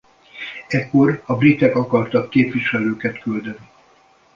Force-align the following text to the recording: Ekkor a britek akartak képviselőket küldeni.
Ekkor 0.67 1.23
a 1.25 1.35
britek 1.37 1.75
akartak 1.75 2.29
képviselőket 2.29 3.19
küldeni. 3.19 3.69